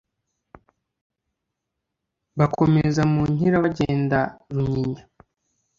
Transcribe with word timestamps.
Bakomeza 2.37 3.01
mu 3.11 3.21
Nkira 3.31 3.57
bagenda 3.65 4.19
Runyinya 4.55 5.03